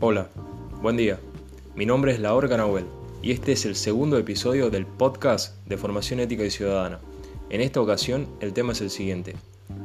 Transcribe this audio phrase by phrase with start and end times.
[0.00, 1.18] Buen día,
[1.74, 2.84] mi nombre es Laor Nahuel
[3.20, 7.00] y este es el segundo episodio del podcast de Formación Ética y Ciudadana.
[7.50, 9.34] En esta ocasión el tema es el siguiente,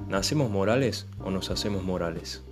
[0.07, 2.43] ¿nacemos morales o nos hacemos morales?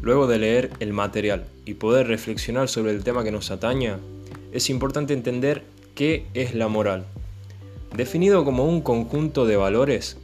[0.00, 3.98] Luego de leer el material y poder reflexionar sobre el tema que nos ataña,
[4.52, 5.62] es importante entender
[6.00, 7.04] ¿Qué es la moral?
[7.94, 10.16] Definido como un conjunto de valores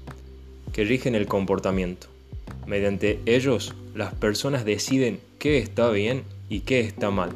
[0.73, 2.07] que rigen el comportamiento.
[2.67, 7.31] Mediante ellos, las personas deciden qué está bien y qué está mal.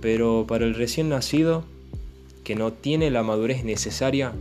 [0.00, 1.64] Pero para el recién nacido,
[2.44, 4.32] que no tiene la madurez necesaria,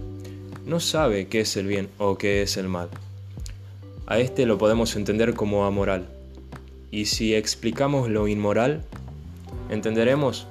[0.68, 2.90] no sabe qué es el bien o qué es el mal.
[4.06, 6.08] A este lo podemos entender como amoral.
[6.92, 8.84] Y si explicamos lo inmoral,
[9.72, 10.46] entenderemos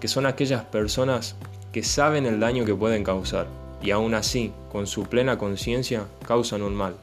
[0.00, 1.36] que son aquellas personas
[1.72, 3.46] que saben el daño que pueden causar
[3.82, 6.94] y aún así, con su plena conciencia, causan un mal.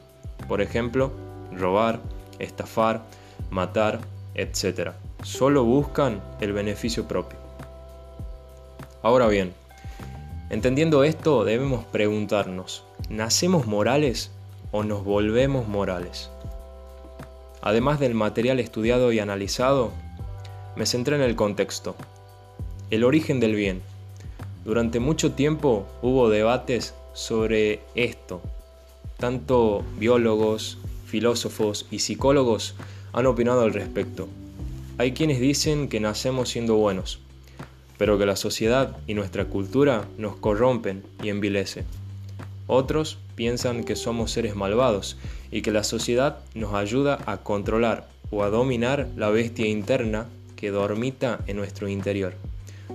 [0.46, 1.10] Por ejemplo,
[1.52, 2.00] robar,
[2.38, 3.02] estafar,
[3.50, 4.00] matar,
[4.34, 4.92] etc.
[5.22, 7.38] Solo buscan el beneficio propio.
[9.02, 9.52] Ahora bien,
[10.50, 14.30] entendiendo esto debemos preguntarnos, ¿nacemos morales
[14.70, 16.30] o nos volvemos morales?
[17.60, 19.90] Además del material estudiado y analizado,
[20.76, 21.96] me centré en el contexto,
[22.90, 23.82] el origen del bien,
[24.68, 28.42] durante mucho tiempo hubo debates sobre esto.
[29.16, 32.74] Tanto biólogos, filósofos y psicólogos
[33.14, 34.28] han opinado al respecto.
[34.98, 37.20] Hay quienes dicen que nacemos siendo buenos,
[37.96, 41.84] pero que la sociedad y nuestra cultura nos corrompen y envilece.
[42.66, 45.16] Otros piensan que somos seres malvados
[45.50, 50.26] y que la sociedad nos ayuda a controlar o a dominar la bestia interna
[50.56, 52.34] que dormita en nuestro interior.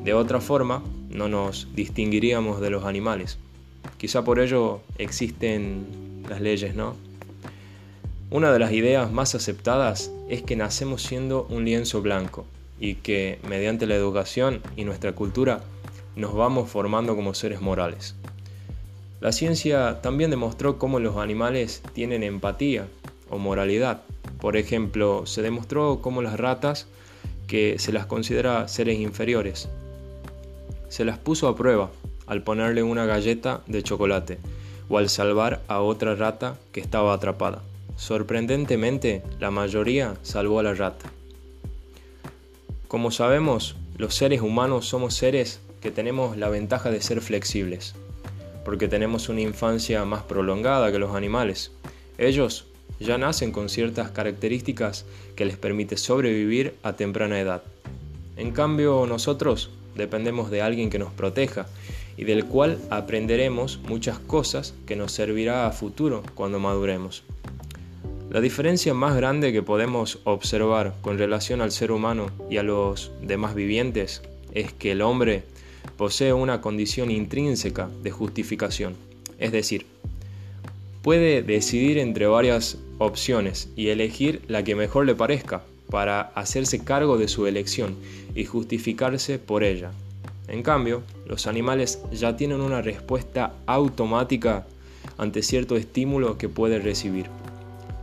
[0.01, 3.37] De otra forma, no nos distinguiríamos de los animales.
[3.97, 6.95] Quizá por ello existen las leyes, ¿no?
[8.29, 12.45] Una de las ideas más aceptadas es que nacemos siendo un lienzo blanco
[12.79, 15.61] y que mediante la educación y nuestra cultura
[16.15, 18.15] nos vamos formando como seres morales.
[19.21, 22.87] La ciencia también demostró cómo los animales tienen empatía
[23.29, 24.01] o moralidad.
[24.41, 26.87] Por ejemplo, se demostró cómo las ratas,
[27.47, 29.69] que se las considera seres inferiores,
[30.93, 31.89] se las puso a prueba
[32.27, 34.37] al ponerle una galleta de chocolate
[34.89, 37.63] o al salvar a otra rata que estaba atrapada.
[37.95, 41.09] Sorprendentemente, la mayoría salvó a la rata.
[42.87, 47.95] Como sabemos, los seres humanos somos seres que tenemos la ventaja de ser flexibles,
[48.63, 51.71] porque tenemos una infancia más prolongada que los animales.
[52.19, 52.67] Ellos
[52.99, 55.05] ya nacen con ciertas características
[55.35, 57.63] que les permite sobrevivir a temprana edad.
[58.37, 61.67] En cambio, nosotros dependemos de alguien que nos proteja
[62.17, 67.23] y del cual aprenderemos muchas cosas que nos servirá a futuro cuando maduremos.
[68.29, 73.11] La diferencia más grande que podemos observar con relación al ser humano y a los
[73.21, 74.21] demás vivientes
[74.53, 75.43] es que el hombre
[75.97, 78.95] posee una condición intrínseca de justificación,
[79.37, 79.85] es decir,
[81.01, 87.19] puede decidir entre varias opciones y elegir la que mejor le parezca para hacerse cargo
[87.19, 87.95] de su elección
[88.33, 89.91] y justificarse por ella.
[90.47, 94.65] En cambio, los animales ya tienen una respuesta automática
[95.19, 97.27] ante cierto estímulo que puede recibir.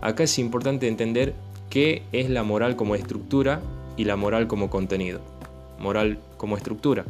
[0.02, 1.34] Acá es importante entender
[1.68, 3.60] qué es la moral como estructura
[3.96, 5.20] y la moral como contenido.
[5.80, 7.06] Moral como estructura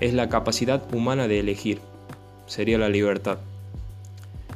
[0.00, 1.78] es la capacidad humana de elegir,
[2.46, 3.38] sería la libertad.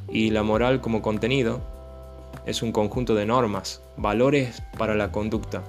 [0.09, 1.61] Y la moral como contenido
[2.47, 5.63] es un conjunto de normas, valores para la conducta.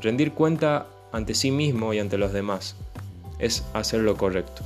[0.00, 2.76] Rendir cuenta ante sí mismo y ante los demás
[3.38, 4.62] es hacer lo correcto.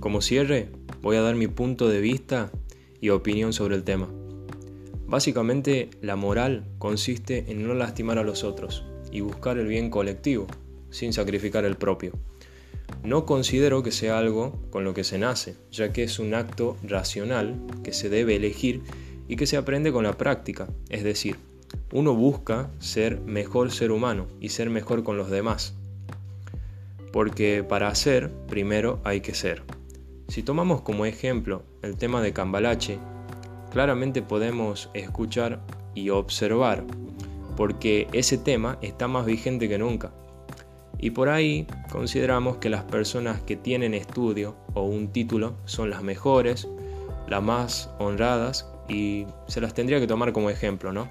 [0.00, 0.70] Como cierre,
[1.02, 2.50] voy a dar mi punto de vista
[3.00, 4.08] y opinión sobre el tema.
[5.08, 10.46] Básicamente, la moral consiste en no lastimar a los otros y buscar el bien colectivo,
[10.90, 12.12] sin sacrificar el propio.
[13.02, 16.76] No considero que sea algo con lo que se nace, ya que es un acto
[16.82, 18.82] racional que se debe elegir
[19.28, 21.36] y que se aprende con la práctica, es decir,
[21.90, 25.74] uno busca ser mejor ser humano y ser mejor con los demás.
[27.12, 29.62] Porque para ser, primero hay que ser.
[30.28, 32.98] Si tomamos como ejemplo el tema de Cambalache,
[33.70, 35.60] claramente podemos escuchar
[35.94, 36.84] y observar,
[37.56, 40.12] porque ese tema está más vigente que nunca.
[40.98, 46.02] Y por ahí consideramos que las personas que tienen estudio o un título son las
[46.02, 46.68] mejores,
[47.28, 51.08] las más honradas y se las tendría que tomar como ejemplo, ¿no?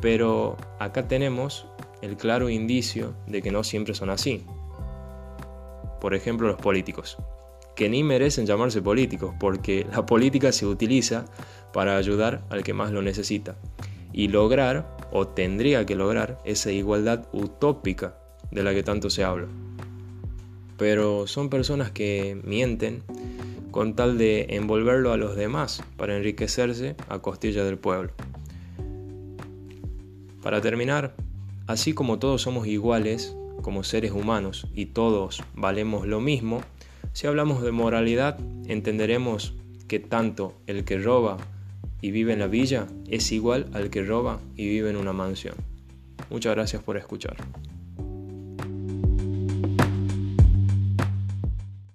[0.00, 1.66] Pero acá tenemos
[2.02, 4.44] el claro indicio de que no siempre son así.
[6.00, 7.18] Por ejemplo, los políticos,
[7.78, 11.26] que ni merecen llamarse políticos, porque la política se utiliza
[11.72, 13.56] para ayudar al que más lo necesita
[14.12, 18.18] y lograr, o tendría que lograr, esa igualdad utópica
[18.50, 19.46] de la que tanto se habla.
[20.76, 23.04] Pero son personas que mienten
[23.70, 28.10] con tal de envolverlo a los demás para enriquecerse a costilla del pueblo.
[30.42, 31.14] Para terminar,
[31.68, 36.60] así como todos somos iguales como seres humanos y todos valemos lo mismo,
[37.18, 38.38] si hablamos de moralidad
[38.68, 39.52] entenderemos
[39.88, 41.36] que tanto el que roba
[42.00, 45.56] y vive en la villa es igual al que roba y vive en una mansión.
[46.30, 47.36] Muchas gracias por escuchar.